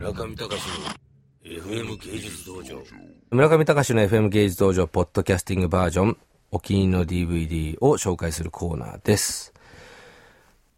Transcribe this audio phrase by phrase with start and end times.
[0.00, 0.56] 村上隆の
[1.44, 2.82] FM 芸術道場
[3.30, 6.16] 村上隆の FM 芸術道場ポッドキャスティングバージョン
[6.52, 9.52] お気に入りの DVD を紹介するコーナーです。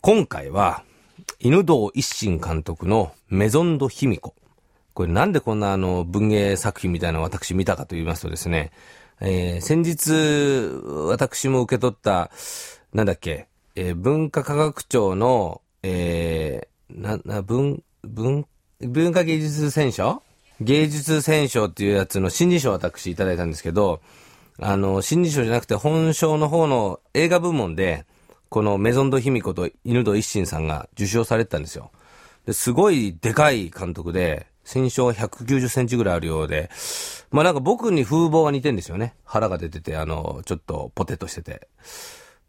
[0.00, 0.82] 今回は、
[1.38, 4.34] 犬堂一心監督のメゾンド卑弥呼。
[4.92, 8.72] これなんでこんなあの文芸作品みたいなのを私見たかと言いますとですね、
[9.20, 10.68] えー先日
[11.06, 12.32] 私も受け取った、
[12.92, 13.46] なんだっけ、
[13.76, 18.46] えー文化科学庁の、えーな、な、文、文、
[18.82, 20.22] 文化芸術選奨？
[20.60, 24.00] 芸術選奨っていうやつの新人賞を私いただいたんですけど、
[24.58, 28.04] あの、新人賞じゃなくて本賞の方の映画部門で、
[28.48, 31.90] このメゾンド卑弥呼と犬戸一心さんが受賞されてたんですよ。
[32.44, 36.68] ですごいでかい監督で、身長は190センチぐらいあるようで、
[37.30, 39.14] まあなんか僕に風貌が似てんですよね。
[39.24, 41.68] 腹が出てて、あの、ちょっとポテトしてて。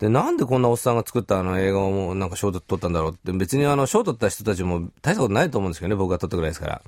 [0.03, 6.81] で、なんでこんなおっさんが作ったあの映画をもうなんか賞取ったんだろうって、別にあの賞取った人たちも大したことないと思うんですけどね、僕が取ったぐらいですから。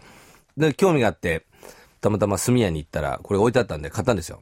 [0.58, 1.46] で、興味があって、
[2.02, 4.42] たまたま炭屋に行ったら、これ置いてあったんで買ったんですよ。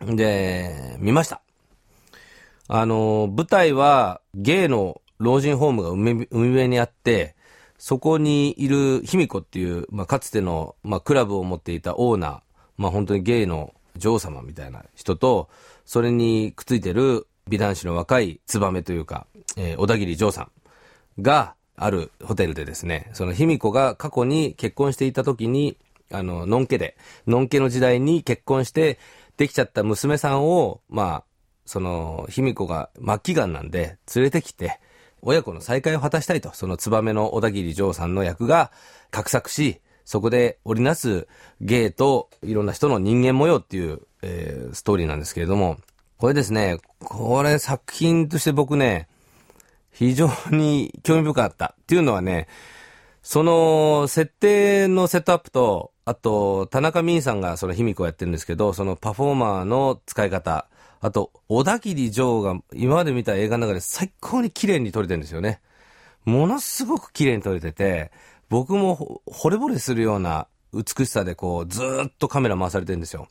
[0.00, 1.42] で、見ました。
[2.68, 7.36] あの、舞台は、ゲイの老人ホームが海海辺にあって、
[7.76, 12.40] そこにいる卑弥呼っていう、まあ、かつての、まあ、クラブを持っていたオーナー、
[12.78, 15.50] まあ、本当にゲイの女王様みたいな人と、
[15.84, 20.48] それにくっついてる美男子の若いツバメというか、えー小田切丈さ
[21.18, 25.76] んがあるホテルでですね、その卑弥呼が過去に結婚していた時に、
[26.10, 28.98] あの、のんけで、のんけの時代に結婚して、
[29.36, 31.24] できちゃった娘さんを、まあ、
[31.66, 34.80] その、卑弥呼が末期癌なんで連れてきて、
[35.22, 38.72] 親子の再会を果たしたいと、そのツバメの小田切丈さんの役が
[39.12, 41.26] 画策し、そこで織りなす
[41.60, 45.78] 芸といろんな人の人間模様っていう、えーストーリーなんですけれども、
[46.18, 49.06] これですね、これ作品として僕ね、
[49.92, 51.74] 非常に興味深かった。
[51.80, 52.48] っていうのはね、
[53.22, 60.68] その設定のセットアップと、あと、田中泯さんがその卑弥呼をやってるんですけど、そのパフォーマーの使い方、
[61.00, 65.60] あと、小田切丈が今まで見た映画の中で最高に綺麗に撮れてるんですよね。
[66.24, 68.10] ものすごく綺麗に撮れてて、
[68.48, 73.28] 僕も惚れ惚れするような美しさでこう、ずっとカメラ回されてるんですよ。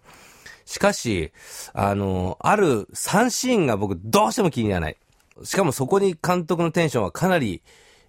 [0.65, 1.31] しかし、
[1.73, 4.97] あの、ある3シーンが僕どうしても気にならない。
[5.43, 7.61] しかもそこに監督のテンションはかなり、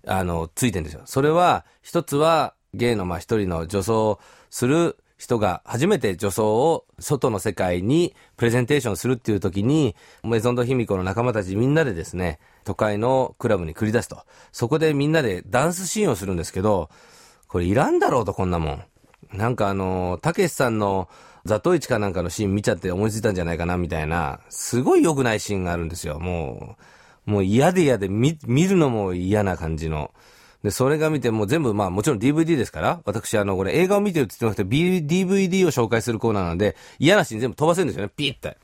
[0.06, 1.02] あの、ついてるんですよ。
[1.04, 14.24] それは、一つは、ゲイのまあ一人の女装する人が初めて女装を外の世界にプレゼンテーションするっていう時に、メゾンド卑弥呼の仲間たちみんなでですね、都会のクラブに繰り出すと。
[14.52, 16.90] そこでみんなでダンスシーンをするんですけど、
[17.48, 18.84] これいらんだろうと、こんなもん。
[19.32, 21.08] なんかあの、たけしさんの
[21.44, 26.18] ザトイチかなんかのシーン見ちゃって思いついたんじゃないかな、みたいな、すごい良くないシーンがあるんですよ。
[26.18, 26.76] も
[27.26, 30.12] う、もう嫌で嫌で見、見るのも嫌な感じの。
[30.62, 38.58] で、それが見てもう全部まあもちろん DVD ですから、私あの、これ映画を見てるって言ってなくて、B- DVD を紹介するコーナーなんで、嫌なシーン全部飛ばせるんですよね、ピーって。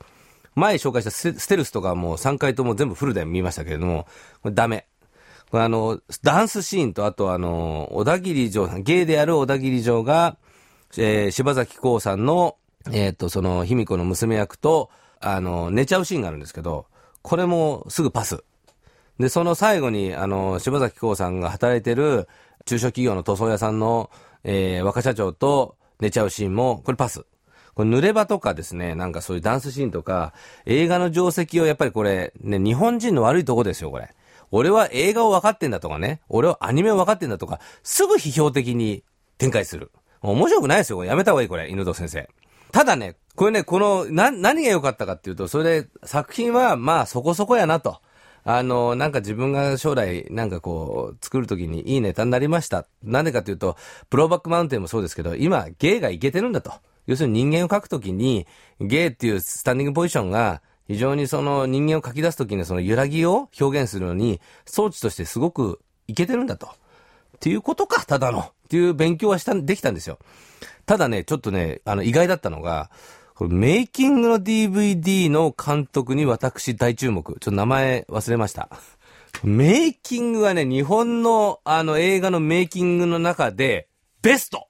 [0.55, 4.07] 前紹介したステステルスとかもう3回とも全部フルで見ましたけれども、
[4.41, 4.87] これダメ。
[5.49, 10.37] これあの、ダンスシーンと、あとあの、小田切城さん、ゲイである小田切城が、
[10.97, 12.57] えー柴咲コウさんの、
[12.91, 14.89] えっ、と、その、卑弥呼の娘役と、
[15.19, 16.85] あの、寝ちゃうシーンがあるんですけど、
[17.21, 18.43] これもすぐパス。
[19.19, 22.27] で、その最後に、あの、柴咲コウさんが働いてる
[22.65, 24.11] 中小企業の塗装屋さんの、
[24.43, 27.25] えー若社長と寝ちゃうシーンも、これパス。
[27.73, 30.33] これ濡れ場とかですね、なんかそういうダンスシーンとか、
[30.65, 34.09] 映画の定石をやっぱりこれ、ね、日本人の悪いとこですよ、これ。
[34.51, 39.03] 俺は映画を分かってんだとかね、俺はアニメを分かってんだとか、すぐ批評的に
[39.39, 39.91] 展開する。
[40.31, 42.29] 面白くないですよ、やめた方がいい、これ、犬戸先生。
[42.71, 47.99] ただね、これね、この、な、何が良かったかっていうと、それで、作品は、まあ、そこそこやなと。
[48.45, 52.85] あの、なんか自分が将来、なんかこう、作るときにいいネタになりました。
[53.03, 53.77] なんでかっていうと、
[54.09, 56.73] プロバックマウンテンもそうですけど、今、ゲイがいけてるんだと。
[57.05, 58.47] 要するに人間を描くときに、
[58.79, 66.69] ゲイっていうスタンディングポジションが、非常にその人間を描き出すときにその揺らぎを表現するのに、装置としてすごくいけてるんだと。
[67.43, 68.39] っていうことか、ただの。
[68.39, 70.17] っていう勉強はした、できたんですよ。
[70.85, 72.89] ただね、ちょっとね、あの、意外だったのが、
[73.35, 77.33] これメイキングの DVD の監督に私大注目。
[77.33, 78.69] ちょっと名前忘れました。
[79.43, 83.89] メイキングはね、日本のあの映画のメイキングの中で、
[84.21, 84.69] ベスト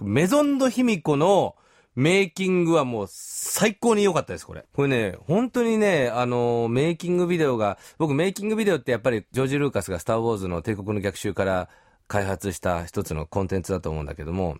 [0.00, 1.56] メゾンド卑弥呼の
[1.98, 4.64] メイキングはもう最高に良かったです、これ。
[4.72, 11.68] これね、本当にね、あの、メイキングビデオが、僕メイキングビデオってやっぱりジョージ・ルーカスがスター・ウォーズの帝国の逆襲から
[12.06, 14.58] 開発した一つのコンテンツだと思うんだけども、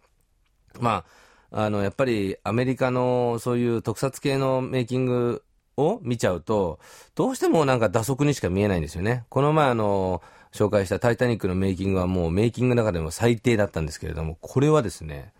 [0.81, 1.05] ま
[1.53, 5.45] あ、あの、やっぱりアメリカのそういう特撮系のメイキング
[5.77, 6.81] を見ちゃうと、
[7.15, 9.27] どうしてもなんか打足にしか見えないんですよね。
[9.29, 15.33] この前あの、紹介したタイタニックのメイキングはもうメイキングの中でも最低だったんですけれども、これはですね、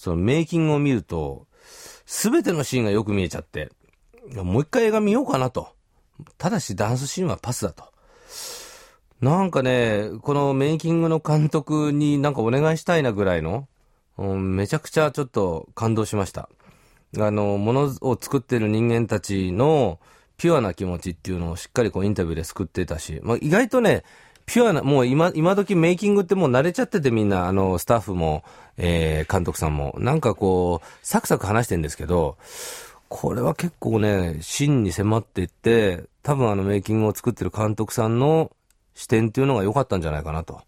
[0.00, 1.46] そのメイキングを見ると、
[2.06, 3.70] すべてのシーンがよく見えちゃって、
[4.34, 5.74] もう一回映画見ようかなと。
[6.38, 7.84] ただしダンスシーンはパスだと。
[9.20, 13.68] なんかね、このメイキングの監督になんかお願いしたいなぐらいの、
[14.16, 16.48] うん、めちゃくちゃちょっと感動しました。
[17.18, 20.00] あの、ものを作ってる人間たちの
[20.38, 24.04] ピュアな気持ちっていうのをしっかりこうインタビューで救ってたし、まあ、意外とね、
[24.50, 28.42] ピュアな、もう今、今時メイキングってもう慣れちゃっててみんな、あの、スタッフも、
[28.78, 32.36] えー、監督さんも、なんかこう、サクサク話してんですけど、
[33.08, 38.50] これは結構ね、真に迫っていって、多分あのメイキングを作ってる監督さんの
[38.96, 40.62] 視点っていうのが良かったんじゃないかなと。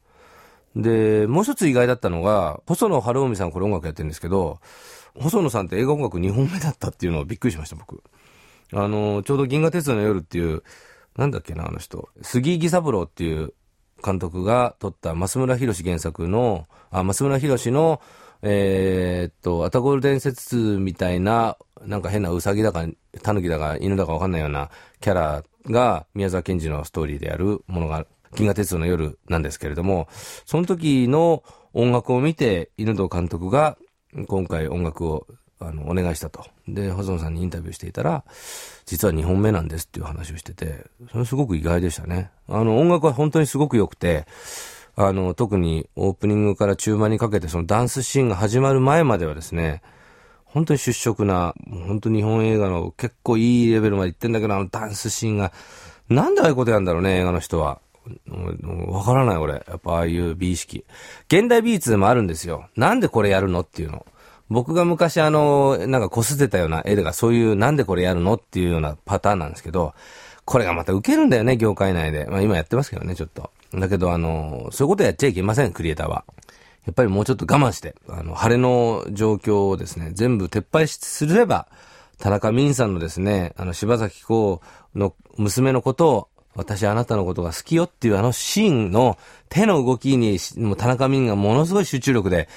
[0.76, 4.60] で、もう一つ意外だったのが、細野晴臣さんこれ音楽やってるんですけど、
[5.18, 8.00] 細野さんって映画音楽2本目だったっていうのをびっくりしました、僕。
[8.72, 10.62] あの、ちょうど銀河鉄道の夜っていう、
[11.16, 12.08] なんだっけな、あの人。
[12.22, 13.52] 杉木三郎っていう
[14.02, 18.00] 監督が撮った増村博原作の、あ、増村博の、
[18.42, 22.86] えー、っと、アタゴール伝説みたいな、なんか変なウサギだか、
[23.22, 24.70] タヌキだか、犬だかわかんないような
[25.00, 30.08] キャラが宮沢賢治のストーリーでやるものが、銀河鉄道の夜なんですけれども、
[30.44, 33.76] その時の音楽を見て、犬堂監督が
[34.26, 35.26] 今回音楽を
[35.66, 36.44] あの、お願いしたと。
[36.68, 38.24] で、細野さんにインタビューしていたら、
[38.86, 42.30] 実は2本目なんですっていう話をしてて、それすごく意外でしたね。
[42.48, 44.26] あの、音楽は本当にすごく良くて、
[44.94, 49.82] あの、特にオープニングから中盤にかけてそのダンスシーンが始まる前まではですね、
[50.44, 55.52] 本当に出色な、本当日本映画の結構いいレベルまで行ってんだけど、あのダンスシーンが、
[56.10, 57.80] なんでああいうことやんだろうね、映画の人は。
[58.88, 59.54] わからない俺。
[59.54, 60.84] やっぱああいう美意識。
[61.28, 62.68] 現代美術でもあるんですよ。
[62.76, 64.04] なんでこれやるのっていうの。
[64.50, 69.94] 僕が昔あの、なんかこすってたような絵がそういうなんでこれやるのっていうようなパターンなんですけど、
[70.44, 72.26] これがまた受けるんだよね、業界内で。
[72.26, 73.50] まあ今やってますけどね、ちょっと。
[73.74, 76.24] だけどあの、そういうことやっちゃいけません、クリエイターは。
[76.84, 81.68] やっぱりもうちょっと我慢して、あの、晴れの状況をですね、全部撤廃すれば、
[82.18, 84.60] 田中泯さんのですね、あの、柴崎公
[84.94, 89.16] の娘のことを、私あなたのことが好きよっていうあのシーンの
[89.48, 92.48] 手の動きに、もう田中泯がものすごい集中力で、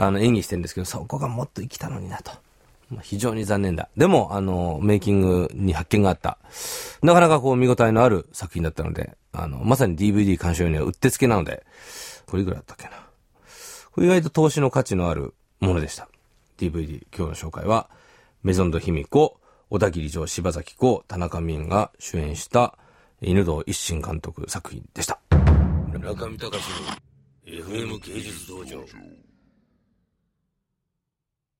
[0.00, 2.32] あの、演技してるんですけど、そこがもっと生きたのになと。
[3.02, 3.90] 非常に残念だ。
[3.98, 6.38] でも、あの、メイキングに発見があった。
[7.02, 11.66] なかなかこう見応えのある作品だったので、あの、まさに DVD 鑑賞にはうってつけなので、
[12.26, 12.92] これいくらだったっけな。
[13.92, 16.08] これ意外と投資の価値のあるものでした。
[16.56, 17.90] DVD、今日の紹介は、
[18.42, 19.38] メゾンド卑弥呼、
[19.68, 22.78] 小田切城柴崎公、田中泯が主演した、
[23.20, 25.20] 犬堂一心監督作品でした。
[25.92, 27.10] 中見隆の
[27.44, 28.82] FM 芸術道場。